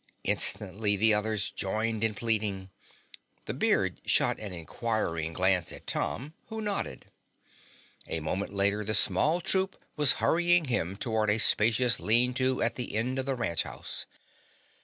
[0.23, 2.71] Instantly the others joined in pleading.
[3.45, 7.11] The beard shot an inquiring glance at Tom, who nodded.
[8.07, 12.77] A moment later the small troupe was hurrying him toward a spacious lean to at
[12.77, 14.07] the end of the ranch house.